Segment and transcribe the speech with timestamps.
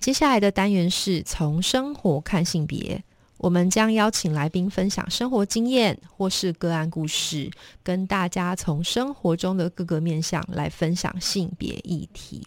[0.00, 3.02] 接下来的单元是从生活看性别，
[3.36, 7.50] 我们将邀请来宾分享生活经验或是个案故事，
[7.82, 12.46] 跟大家从生活中的各个面向来分享性别议题。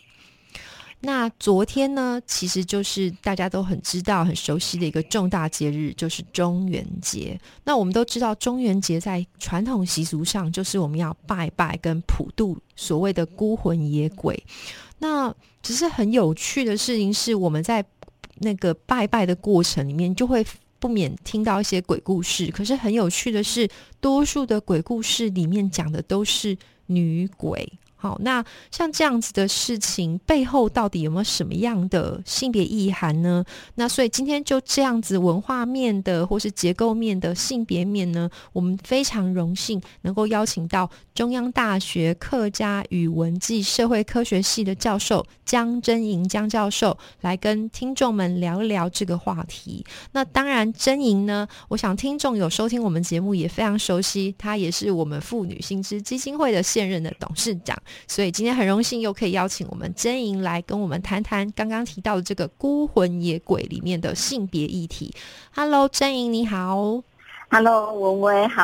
[1.03, 7.39] 那昨天呢，其实就是大家都很知道、很熟悉的一个重大节日，就是中元节。
[7.63, 14.41] 那我们都知道，中元节在传统习俗上，就是我们要拜拜跟普渡所谓的孤魂野鬼。
[15.01, 17.83] 那只是很有趣的事情是，我们在
[18.41, 20.45] 那个拜拜的过程里面，就会
[20.79, 22.51] 不免听到一些鬼故事。
[22.51, 23.67] 可是很有趣的是，
[23.99, 27.67] 多数的鬼故事里面讲的都是女鬼。
[28.01, 33.45] 好，那像这样子的事情背后到底有没有什么样的性别意涵呢？
[33.75, 49.85] 那所以今天就这样子文化面的或是结构面的性别面呢，我们非常荣幸能够邀请到中央大学客家语文暨社会科学系的教授江真莹江教授来跟听众们聊一聊这个话题。
[50.13, 57.77] 那当然，真莹呢，我想听众有收听我们节目也非常熟悉，她也是我们妇女新知基金会的现任的董事长。
[58.07, 65.13] 所以今天很荣幸又可以邀请我们真莹来跟我们谈谈刚刚提到的这个孤魂野鬼里面的性别议题。
[65.53, 67.03] Hello，真莹你好。
[67.53, 68.63] Hello，文威好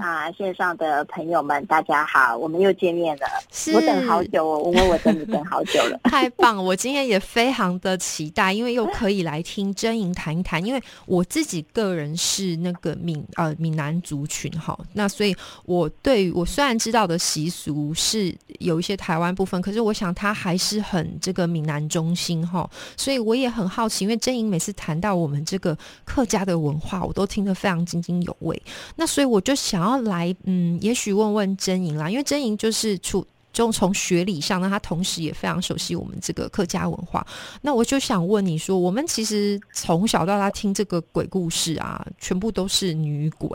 [0.00, 0.32] 啊！
[0.32, 3.26] 线上的朋友们，大家好，我们又见面了。
[3.74, 6.00] 我等好久哦，文威，我等你等好久了。
[6.08, 6.56] 太棒！
[6.64, 10.64] 我今天也非常的期待，因为又可以来听真莹谈一谈。
[10.64, 22.66] 因为我自己个人是那个闽呃闽南族群哈，那所以我对于我虽然知道的习俗是有一些台湾部分，可是我想它还是很这个闽南中心哈，
[22.96, 25.76] 所以我也很好奇，因为真莹每次谈到我们这个
[26.06, 28.21] 客家的文化，我都听得非常津津。
[28.22, 28.62] 有味，
[28.96, 33.26] 那所以我就想要来，嗯，也许问问真莹啦，因为真莹就是出。
[33.52, 37.26] 就从学理上，那他同时也非常熟悉我们这个客家文化。
[37.60, 43.48] 那我就想问你说，我们其实从小到大听这个鬼故事啊，全部都是女鬼。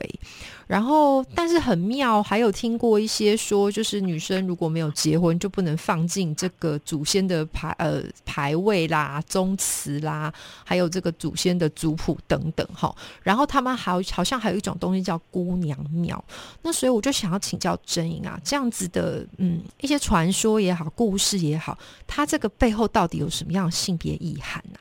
[0.67, 10.31] 然后，但是很妙，还有听过一些说，就是女生如果没有结婚，就不能放进这个祖先的牌呃牌位啦、宗祠啦，
[10.65, 12.93] 还有这个祖先的族谱等等哈。
[13.23, 16.21] 然后他们还好像还有一种东西叫姑娘庙。
[16.61, 24.77] 那所以我就想要请教真莹啊，这样子的嗯一些传说也好，故事也好，它这个背后到底有什么样的性别意涵呢？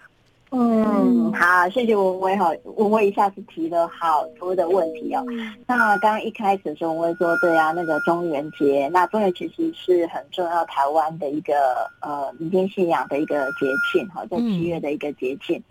[0.51, 5.25] 嗯，好，谢谢文威哈，文威一下子提了好多的问题哦。
[5.65, 11.55] 那刚刚一开始的时候，文威说对啊，那个中元节，那中元其实是很重要台湾的一个
[12.01, 15.63] 呃民间信仰的一个节庆哈，在七月的一个节庆。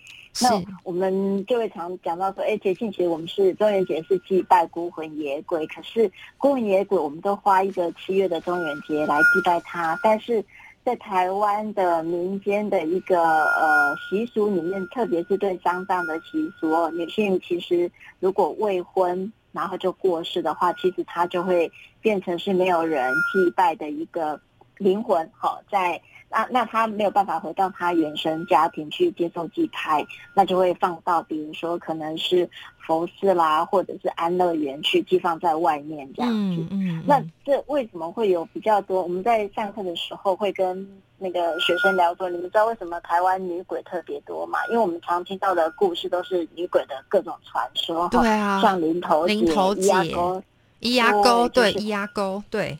[0.41, 10.43] 那我们就会常讲到说，哎，节庆其实我们是中元节是祭拜孤魂野鬼，可是孤魂野鬼我们都花一个七月的中元节来祭拜他，但是。
[10.85, 21.71] 在台湾的民间的一个呃习俗里面，特别是对丧葬的习俗，女性其实如果未婚然后就过世的话，其实她就会
[22.01, 24.39] 变成是没有人祭拜的一个
[24.77, 25.27] 灵魂。
[25.33, 25.99] 好，在
[26.35, 32.47] 那那他没有办法回到他原生家庭去接受祭拜，那就会放到比如说可能是。
[32.87, 36.37] 佛寺啦，或者是安乐园去寄放在外面这样子。
[36.37, 37.03] 嗯嗯。
[37.07, 39.01] 那这为什么会有比较多？
[39.01, 40.87] 我们在上课的时候会跟
[41.17, 44.59] 那个学生聊说，你们知道为什么台湾女鬼特别多吗？
[44.69, 48.07] 因为我们常听到的故事都是女鬼的各种传说。
[48.09, 48.61] 对啊。
[48.61, 50.43] 像林头林头姐、鸭沟、
[50.81, 52.77] 鸭沟，对，鸭沟，对。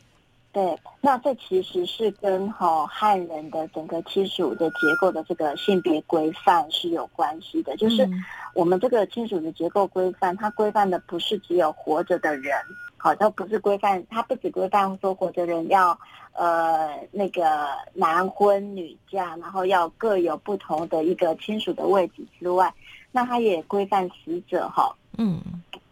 [0.56, 7.76] 对，那这其实是跟哈汉人的整个亲属的结构的这个性别规范是有关系的。
[7.76, 8.08] 就是
[8.54, 12.56] 我们这个亲属的结构规范，它规范的不是只有活着的人，
[12.96, 15.90] 好，它不是规范，它不只规范说活着人要
[16.32, 22.72] 呃那个男婚女嫁，然后要各有不同的一个亲属的位置之外，
[23.12, 25.38] 那它也规范死者哈，嗯，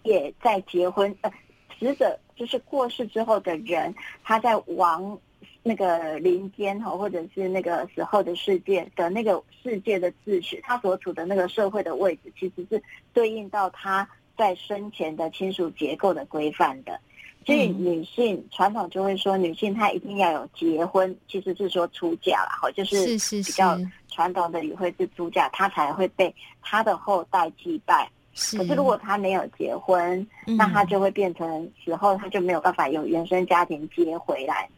[0.05, 1.31] 也在结婚呃
[1.79, 2.19] 死者。
[2.37, 5.19] 就是过世之后的人，他在亡
[5.63, 12.83] 那个林间哈，或者是那个死后的世界的那个世界的秩序，他所处的那个社会的位置，其实是
[13.13, 17.01] 对应到他在生前的亲属结构的规范的。
[17.47, 23.79] 所以女性传统就会说，女性她一定要有结婚，其实是说出嫁了哈，就是是比较
[24.09, 28.11] 传统的语会是出嫁，她才会被她的后代祭拜。
[28.35, 30.27] 是，可是如果他没有结婚，
[30.59, 34.69] 那他就会变成死后他就没有办法有原生家庭接回来。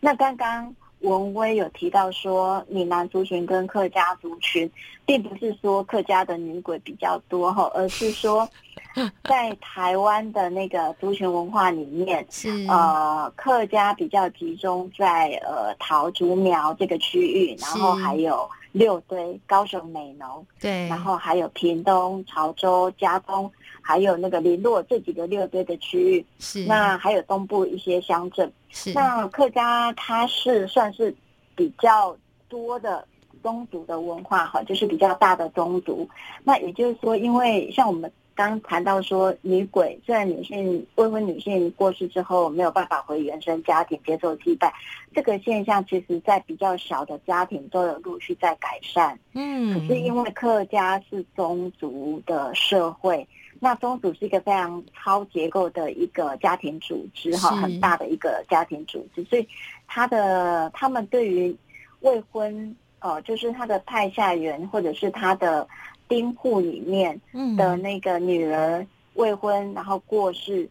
[0.00, 0.74] 那刚刚。
[1.02, 4.70] 文威有提到说，闽南族群跟客家族群，
[5.04, 8.48] 并不是说客家的女鬼比较多哈，而是说，
[9.28, 28.50] 在台湾的那个族群文化里面，是呃客家比较集中在呃桃竹苗这个区域，然后还有六堆、高雄美浓，对，然后还有屏东、潮州、嘉东，还有那个林洛这几个六堆的区域，是那还有东部一些乡镇。
[28.70, 31.14] 是那客家它是算是
[31.54, 32.16] 比较
[32.48, 33.06] 多的
[33.42, 36.08] 宗族的文化哈，就是比较大的宗族。
[36.42, 44.72] 那也就是说，因为像我们刚谈到说，女鬼虽然女性未婚女性过世之后没有办法回原生家庭接受祭拜，
[45.14, 49.18] 这个现象其实在比较小的家庭都有陆续在改善。
[49.34, 53.26] 嗯，可是因为客家是宗族的社会。
[53.64, 59.46] 那宗族是一个非常超结构的一个家庭组织，哈，很大的一个家庭组织，所以
[59.86, 61.56] 他的他们对于
[62.00, 65.68] 未婚，呃，就是他的派下员或者是他的
[66.12, 67.18] 丁户里面
[67.56, 70.68] 的那个女儿未婚，然后过世，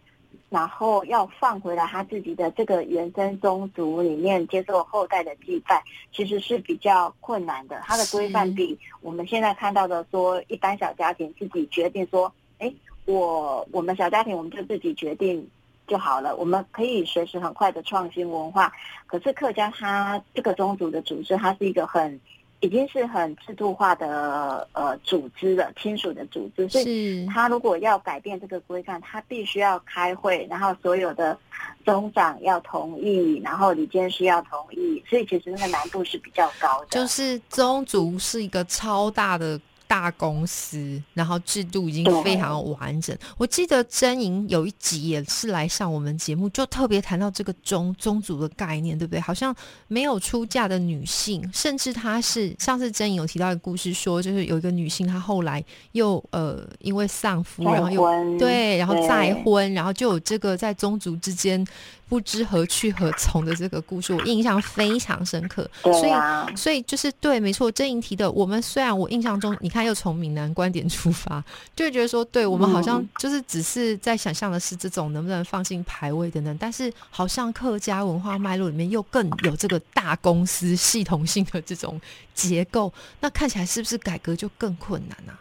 [0.50, 5.84] 然后要放回来他自己的这个原生宗族里面接受后代的祭拜，
[6.14, 7.82] 其实是比较困难的。
[7.84, 12.32] 它的规范比我们现在看到的说，一般小家庭自己决定说。
[12.60, 12.72] 哎，
[13.06, 15.50] 我我们小家庭我们就自己决定
[15.88, 18.72] 就好了，我们可以随时很快的创新文化。
[19.08, 22.22] 可是客家它这个宗族的组织，它是一个很
[22.62, 31.38] 已经是很制度化的呃组织了，亲属的组织，所以他如果要改变这个规范，他必须要开会，然后所有的
[31.84, 36.88] 宗长要同意，然后李监事要同意，所以其实那个难度是比较高的。
[36.90, 39.60] 就是宗族是一个超大的。
[39.92, 43.14] 大公司，然后制度已经非常完整。
[43.38, 49.20] 我记得真莹有一集也是来上我们节目，就特别谈到这个宗宗族的概念，对不对？
[49.20, 49.54] 好像
[49.90, 55.62] 没有出嫁的女性，甚至她是上次真莹有提到一个故事，说就是有一个女性，她后来
[55.92, 61.68] 又呃因为丧夫，然后又对，然后再婚，然后就有这个在宗族之间。
[62.12, 65.66] 不知何去何从的这个故事，我印象非常深刻。
[65.82, 67.72] 所以，所以就是对，没错。
[67.72, 71.42] 真莹提的，我们虽然我印象中，你看又从闽南观点出发，
[71.74, 82.02] 就觉得说，对我们好像就是只是在想象的是这种能不能放进排位等等，但是好像客家文化脉络里面又更有这个大公司系统性的这种
[82.36, 82.92] 结构，
[83.22, 85.40] 那看起来是不是改革就更困难啊？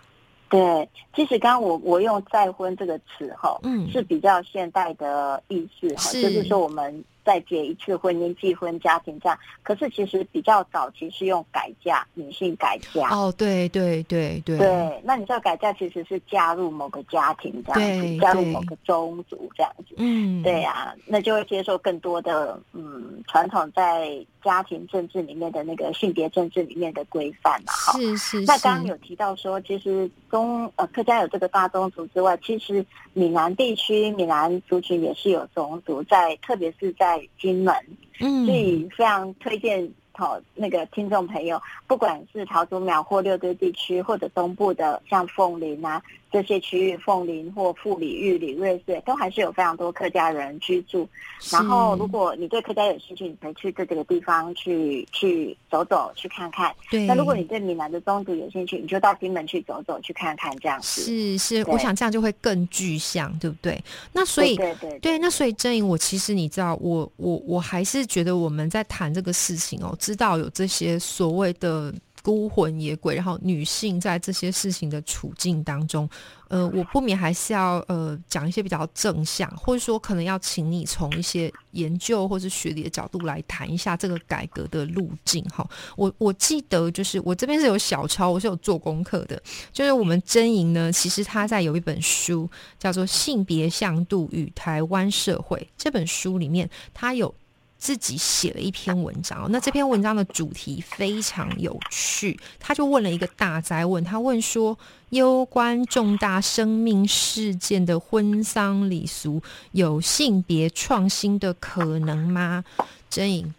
[0.50, 0.86] 对，
[1.16, 7.02] 其实刚刚我我用再婚这个词哈，嗯，是比较现代的意思哈，就是说我们。
[7.24, 13.08] 再结一次婚姻，继婚家庭这样，可是其实比较早期是用改嫁，女性改嫁。
[13.10, 14.58] 哦，对对对对。
[14.58, 19.94] 对，那你知道改嫁其实是加入某个家庭这样子，加入某个宗族这样子。
[19.98, 27.72] 嗯，对呀，那就会接受更多的嗯传统在家庭政治里面的那个性别政治里面的规范嘛。
[27.72, 28.40] 哈，是是。
[28.42, 37.09] 那刚刚有提到说，其实中呃客家有这个大宗族之外，其实闽南地区闽南族群也是有宗族在，特别是在。
[37.38, 37.74] 金门，
[38.20, 39.90] 嗯所以非常推荐。
[40.12, 51.08] 好，那个听众朋友，不管是桃竹苗或六堆地区，或者东部的像凤林啊这些区域，凤林或富里、玉里、瑞穗，都还是有非常多客家人居住。
[51.50, 56.74] 然后，如果你对客家有兴趣，你可以去这几个地方去去走走，去看看。
[56.90, 57.06] 对。
[57.06, 61.00] 那如果你对闽南的宗族有兴趣，你就到金门去走走，去看看这样子。
[61.02, 63.82] 是是，我想这样就会更具象，对不对？
[64.12, 69.96] 那所以对对对，那所以郑颖，我其实你知道，我我我还是觉得我们在谈这个事情哦。
[69.98, 76.08] 知道有这些所谓的孤魂野鬼，然后女性在这些事情的处境当中，
[76.48, 85.68] 呃，我不免还是要呃讲一些比较正向，或者说可能要请你从一些研究或者学理的角度来谈一下这个改革的路径哈。
[85.96, 92.48] 我我记得就是我这边是有小抄，我是有做功课的，就是我们真莹呢，其实他在有一本书
[92.78, 97.34] 叫做《性别向度与台湾社会》这本书里面，他有。
[97.80, 112.62] 自己写了一篇文章，那这篇文章的主题非常有趣，他就问了一个大灾问，他问说：攸关重大生命事件的婚丧礼俗，有性别创新的可能吗？
[113.08, 113.52] 真颖，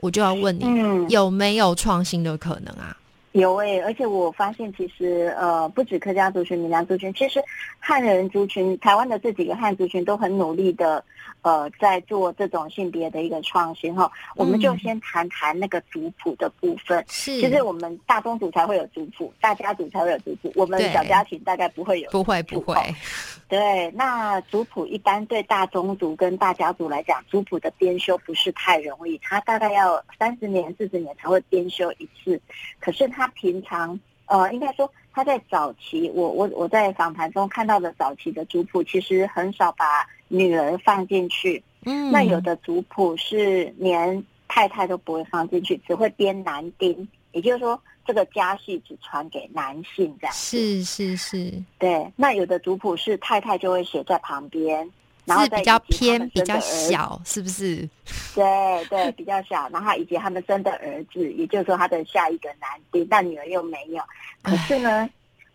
[0.00, 2.96] 我就要问你，有没有创新的可能啊？
[3.36, 7.38] 有诶、而且我发现其实呃，不止客家族群、闽南族群，其实
[7.78, 11.04] 汉人族群，台湾的这几个汉族群都很努力的
[11.42, 14.10] 呃，在做这种性别的一个创新哈。
[14.36, 17.04] 我们就嗯先谈谈那个族谱的部分。
[17.08, 22.10] 是，其实我们大宗族才会有族谱，大家族才会有族谱，我们小家庭大概不会有。
[22.10, 22.74] 不会不会，
[23.48, 32.40] 对，那族谱一般对大宗族跟大家族来讲，族谱的编修不是太容易，它大概要三十年、四十年才会编修一次。
[32.80, 41.62] 可是他平常，呃，应该说他在早期，我我我在访谈中看到的早期的族谱，其实很少把女儿放进去。
[41.84, 50.34] 嗯，那有的族谱是连太太都不会放进去，只会编男丁，也就是说这个家系只传给男性这样。
[50.34, 54.88] 是是是，对，那有的族谱是太太就会写在旁边，
[55.24, 57.88] 然后比较偏比较小，是不是？
[58.34, 64.02] 对对，比较小，然后以及他们生的儿子，也就是说他的下一个男丁，但女儿又没有。
[64.42, 65.08] 可是呢，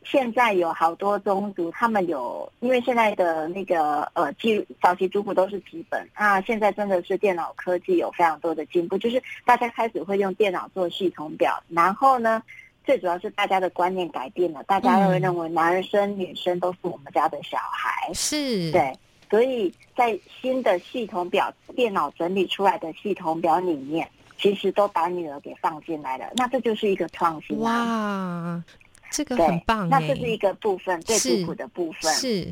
[0.04, 12.42] 现在有好多宗族，他们有，因为现在的那个呃记早期族谱都是纸本啊，现在真的是电脑科技有非常多的进步，就是大家开始会用电脑做系统表，然后呢。
[12.84, 18.92] 最主要是大家的观念改变了，大家都会嗯认为男生女生都是我们家的小孩，是，对，
[19.30, 26.26] 所以在新的系统表，电脑整理出来的系统表里面，其实都把女儿给放进来了。
[26.36, 27.64] 那这就是一个创新啊！
[27.64, 28.64] 哇，
[29.12, 31.14] 这个很棒哎那这是一个部分，族
[31.46, 32.12] 谱的部分。
[32.14, 32.52] 是。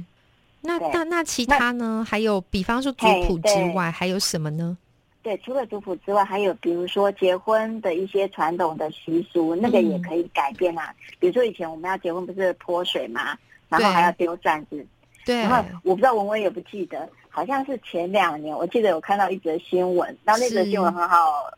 [0.62, 2.06] 那那那其他呢？
[2.08, 4.78] 还有，比方说族嘿谱之外，还有什么呢？
[5.24, 10.94] 对，除了族谱之外，还有比如说结婚的一些传统的习俗，那个也嗯可以改变啊。
[11.18, 13.38] 比如说以前我们要结婚不是泼水嘛，
[13.70, 14.86] 然后对还要丢扇子，
[15.26, 21.50] 对然，后我不知道文文也不记得，好像是前两年，我记得有看到一则新闻，然后那则新闻很好，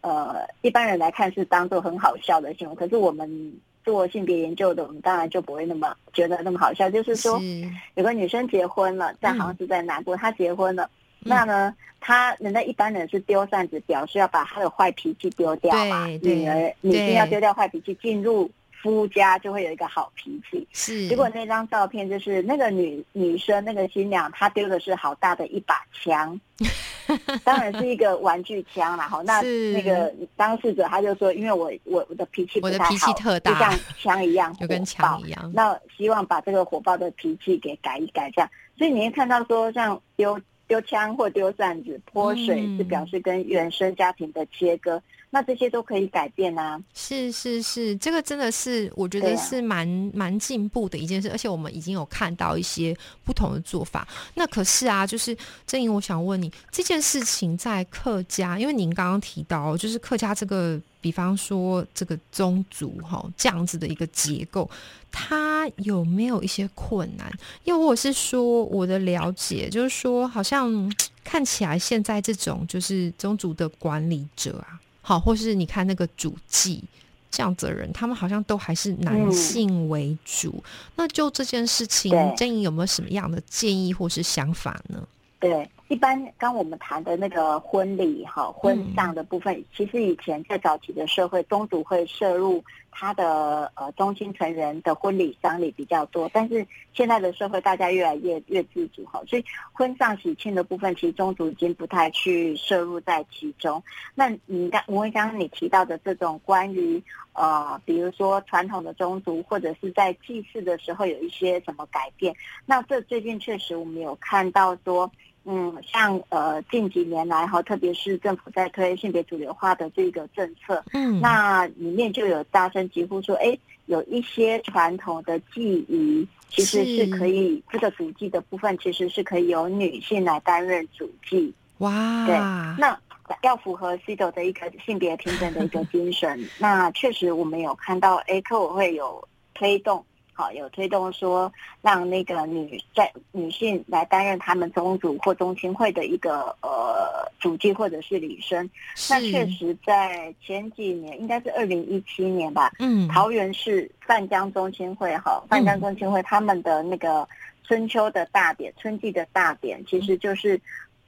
[0.00, 3.52] 呃，一般人来看是当做很好笑的新闻，可是我们
[3.88, 6.90] 做性别研究的，我们当然就不会那么觉得那么好笑。
[6.90, 7.66] 就是说，是。
[7.94, 10.90] 有个女生结婚了，在好像是在南部，她结婚了，
[11.20, 16.18] 那呢，她人家一般人是丢扇子，表示要把她的坏脾气丢掉嘛，对。
[16.18, 18.50] 对女儿女性要丢掉坏脾气，进入
[18.82, 20.68] 夫家就会有一个好脾气。
[20.74, 26.38] 是，结果那张照片就是那个女女生，那个新娘，她丢的是好大的一把枪，
[27.44, 29.08] 当然是一个玩具枪啦。
[29.08, 29.40] 哈，那
[29.72, 38.50] 那个当事者他就说，因为我我我的脾气不我的太好脾气特大就像枪一样， 就跟枪一样，那希望把这个火爆的脾气给改一改，这样。
[38.76, 45.02] 所以你会看到说，像丢丢枪或丢扇子、泼水，嗯是表示跟原生家庭的切割。
[45.30, 46.80] 那这些都可以改变啊。
[46.94, 54.08] 是是是，这个真的是我觉得是蛮蛮进步的一件事，而且我们已经有看到一些不同的做法。
[54.34, 64.68] 那可是啊，就是郑莹，我想问你这件事情在客家，因为您刚刚提到，就是客家这个，比方说这个宗族哈这样子的一个结构，
[65.12, 67.30] 它有没有一些困难？
[67.64, 70.90] 又或者是说，我的了解就是说，好像嗯
[71.22, 74.80] 看起来现在这种就是宗族的管理者啊。
[75.00, 76.82] 好，或是你看那个主祭
[77.30, 80.62] 这样子的人，他们好像都还是男嗯性为主。
[80.96, 85.06] 那就这件事情对，郑颖有没有什么样的建议或是想法呢？
[85.38, 103.82] 对，一般刚我们谈的那个婚礼哈，婚丧的部分，其实以前在早期的社会，宗族会摄入他的呃宗亲成员的婚礼丧礼比较多，但是现在的社会大家越来越越自主哈，所以婚丧喜庆的部分，其实宗族已经不太去摄入在其中。
[104.14, 107.02] 那你刚我刚刚你提到的这种关于
[107.32, 112.34] 呃，比如说传统的宗族，或者是在祭祀的时候有一些什么改变，
[112.66, 115.10] 那这最近确实我们有看到说。
[115.50, 131.50] 嗯，像呃近几年来哈，特别是政府在推性别主流化的这个政策，嗯，那里面就有大声疾呼说，哎，有一些传统的祭仪其实是是可以，这个主祭的部分其实是可以由女性来担任主祭。
[131.78, 132.36] 哇，对
[132.78, 132.98] 那
[133.42, 140.04] 要符合 CIDO 的一个性别平等的一个精神， 那确实我们有看到，哎，科委会有推动。
[140.38, 141.52] 好，有推动说
[141.82, 148.70] 让那个女在女性来担任他们宗主或宗亲会的一个呃主祭或者是礼生。
[149.10, 157.28] 那确，实在前几年，应该是二零一七年吧，嗯，桃园市范江宗亲会哈，范江宗亲会他们的那个
[157.64, 160.60] 春秋的大典、春季的大典，其实就是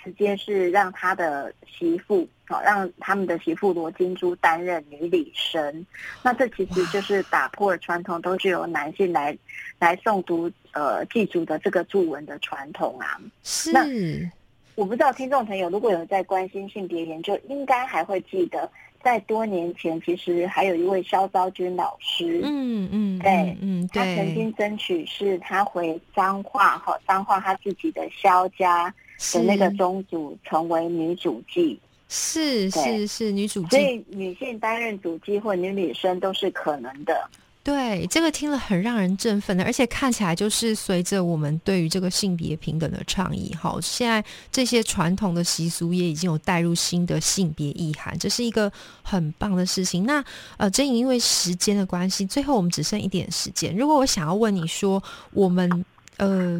[0.02, 5.87] 直接是让他的媳妇，好让他们的媳妇罗金珠担任女礼生。
[6.23, 9.37] 那这其实就是打破了传统，都是由男性来
[9.78, 13.21] 来诵读呃祭祖的这个祝文的传统啊。
[13.42, 14.30] 是，
[14.75, 18.71] 我不知道听众朋友如果有在关心性别研究，应该还会记得
[19.02, 28.95] 在多年前，其实还有一位肖昭君老师，嗯嗯，对嗯，他曾经争取是他回彰化哈，彰化他自己的肖家
[29.32, 37.30] 的那个宗主成为女主祭，是是是女主祭，所以女性担任主祭或女女生都是可能的。
[37.62, 48.72] 对，这个听了很让人振奋的，而且看起来就是随着我们对于这个性别平等的倡议，好，现在这些传统的习俗也已经有带入新的性别意涵，这是一个
[49.02, 50.06] 很棒的事情。
[50.06, 50.24] 那
[50.56, 53.76] 呃，真颖因为时间的关系，最后我们只剩一点时间。
[53.76, 55.00] 如果我想要问你说，
[55.32, 55.84] 我们
[56.16, 56.58] 呃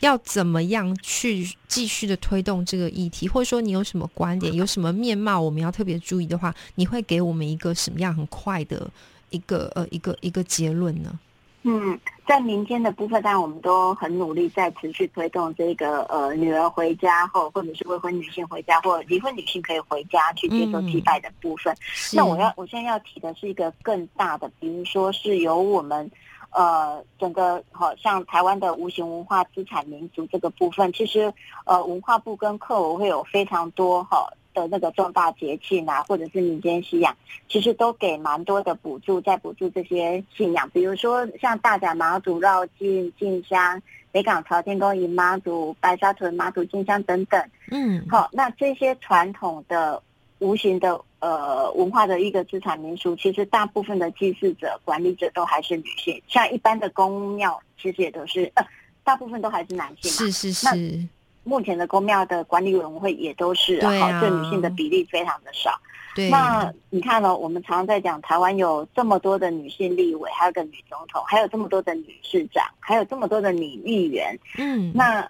[0.00, 8.90] 要怎么样去继续的推动这个议题，或者说你有什么观点，有什么面貌我们要特别注意的话，你会给我们一个什么样很快的？
[9.30, 11.18] 一个呃，一个一个结论呢？
[11.62, 21.72] 嗯，在民间的部分，当然我们都很努力在持续推动这个呃，女儿回家后，或者是未婚女性回家，或离婚女性可以回家去接受祭拜的部分。
[22.12, 26.10] 那我要我现在要提的是一个更大的，比如说是由我们
[26.50, 31.32] 呃整个好像台湾的无形文化资产民族这个部分，其实
[31.64, 34.30] 呃文化部跟客委会有非常多哈。
[34.52, 37.16] 的那个重大节庆啊，或者是民间信仰，
[37.48, 40.68] 其实都给蛮多的补助，在补助这些信仰。
[40.70, 43.80] 比如说像大甲妈祖绕境进香、
[44.10, 47.40] 北港朝天宫迎妈祖、白沙屯妈祖进香等等。
[47.70, 50.02] 嗯，好，那这些传统的
[50.40, 56.20] 无形的呃文化的一个资产民俗，其实大部分的祭祀者、管理者都还是女性。
[56.26, 58.66] 像一般的公庙，其实也都是呃，
[59.04, 60.30] 大部分都还是男性嘛。
[60.30, 61.08] 是是是。
[61.42, 65.72] 目前的公庙的管理委员会也都是好，对女性的比例非常的少。
[66.14, 67.34] 对，那你看呢？
[67.34, 74.38] 我们常常在讲，台湾有这么多的女性立委，还有个女总统，还有这么多的女市长，还有这么多的女议员。
[74.58, 75.26] 嗯，那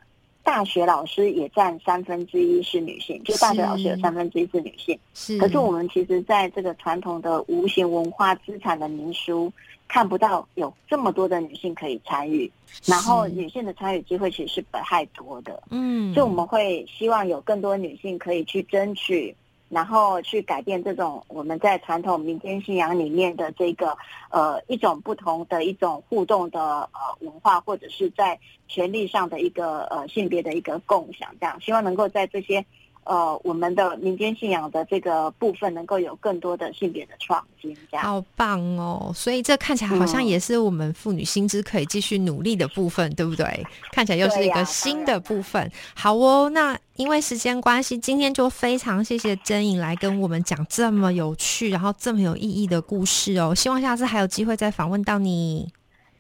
[0.51, 4.99] 大学老师也占三分之一是女性，就大学老师有三分之一是女性。
[5.15, 9.53] 是，可是我们其实在这个传统的无形文化资产的民俗。
[9.93, 12.49] 看不到有这么多的女性可以参与，
[12.85, 19.35] 然后女性的参与机会其实是不太多的，嗯，所以我们会希望有更多女性可以去争取，
[19.71, 23.97] 然后去改变这种我们在传统民间信仰里面的这个
[24.29, 32.67] 呃一种不同的一种互动的呃文化，或者是在权力上的一个呃性别的一个共享，这样希望能够在这些。
[33.05, 39.11] 呃，我们的民间信仰的这个部分能够有更多的性别的创新，这样好棒哦！
[39.15, 43.67] 所以这看起来好像也是我们妇女薪资可以继续努力的部分，对不对？
[43.91, 45.71] 看起来又是一个新的部分。
[45.95, 53.55] 好哦，那因为时间关系，今天就非常谢谢真颖来跟我们讲这么有趣，然后这么有意义的故事哦。
[53.55, 55.69] 希望下次还有机会再访问到你。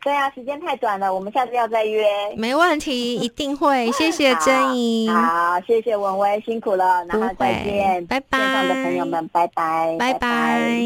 [0.02, 2.06] 对啊，时间太短了，我们下次要再约。
[2.36, 3.90] 没问题， 一定会。
[3.92, 8.38] 谢谢真莹，好，谢谢文威，辛苦了，然后再见，拜拜。
[8.38, 10.80] 线上的朋友们，拜拜，拜拜。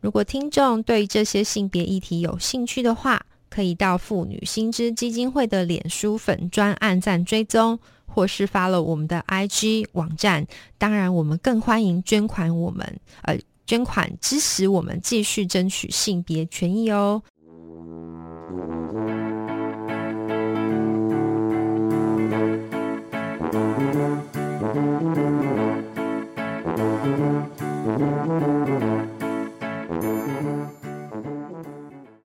[0.00, 10.46] 如果听众对这些性别议题有兴趣的话，可以到妇女新知基金会的脸书粉专按赞追踪，或是发了我们的 IG 网站。
[10.76, 12.86] 当然，我们更欢迎捐款，我们
[13.22, 17.22] 呃捐款支持我们继续争取性别权益哦。
[18.50, 19.09] Mm-hmm.